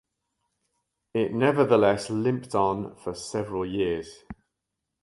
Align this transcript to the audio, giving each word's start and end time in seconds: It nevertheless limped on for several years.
It 1.13 1.31
nevertheless 1.31 2.09
limped 2.09 2.55
on 2.55 2.95
for 2.95 3.13
several 3.13 3.67
years. 3.67 4.23